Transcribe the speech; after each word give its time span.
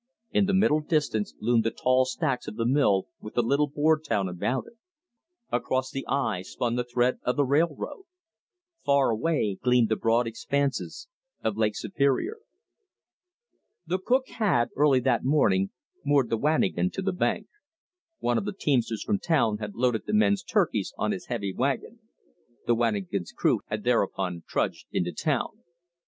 In 0.31 0.47
the 0.47 0.53
middle 0.55 0.79
distance 0.79 1.35
loomed 1.41 1.63
the 1.63 1.69
tall 1.69 2.05
stacks 2.05 2.47
of 2.47 2.55
the 2.55 2.65
mill 2.65 3.05
with 3.19 3.35
the 3.35 3.43
little 3.43 3.67
board 3.67 4.03
town 4.03 4.27
about 4.27 4.65
it. 4.65 4.75
Across 5.51 5.91
the 5.91 6.07
eye 6.07 6.41
spun 6.41 6.75
the 6.75 6.83
thread 6.83 7.19
of 7.21 7.35
the 7.35 7.45
railroad. 7.45 8.05
Far 8.83 9.11
away 9.11 9.59
gleamed 9.61 9.89
the 9.89 9.95
broad 9.95 10.25
expanses 10.25 11.07
of 11.43 11.55
Lake 11.55 11.75
Superior. 11.75 12.37
The 13.85 13.99
cook 13.99 14.27
had, 14.29 14.69
early 14.75 14.99
that 15.01 15.23
morning, 15.23 15.69
moored 16.03 16.31
the 16.31 16.35
wanigan 16.37 16.89
to 16.93 17.03
the 17.03 17.13
bank. 17.13 17.45
One 18.17 18.39
of 18.39 18.45
the 18.45 18.53
teamsters 18.59 19.03
from 19.03 19.19
town 19.19 19.59
had 19.59 19.75
loaded 19.75 20.07
the 20.07 20.13
men's 20.15 20.41
"turkeys" 20.41 20.95
on 20.97 21.11
his 21.11 21.27
heavy 21.27 21.53
wagon. 21.53 21.99
The 22.65 22.73
wanigan's 22.73 23.31
crew 23.33 23.59
had 23.67 23.83
thereupon 23.83 24.45
trudged 24.47 24.87
into 24.91 25.11
town. 25.11 25.61